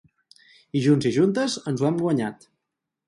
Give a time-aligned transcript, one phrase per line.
[0.77, 2.49] I junts i juntes ens ho hem guanyat.